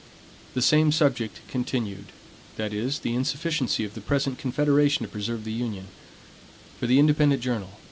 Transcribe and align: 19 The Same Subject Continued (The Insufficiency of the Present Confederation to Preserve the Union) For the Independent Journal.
19 0.55 0.55
The 0.55 0.61
Same 0.63 0.91
Subject 0.91 1.41
Continued 1.47 2.05
(The 2.57 2.97
Insufficiency 3.13 3.85
of 3.85 3.93
the 3.93 4.01
Present 4.01 4.39
Confederation 4.39 5.05
to 5.05 5.11
Preserve 5.11 5.43
the 5.43 5.51
Union) 5.53 5.89
For 6.79 6.87
the 6.87 6.97
Independent 6.97 7.43
Journal. 7.43 7.69